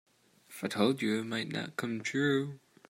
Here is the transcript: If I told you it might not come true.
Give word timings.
If 0.49 0.63
I 0.63 0.67
told 0.67 1.03
you 1.03 1.19
it 1.19 1.25
might 1.25 1.49
not 1.51 1.75
come 1.77 2.01
true. 2.01 2.59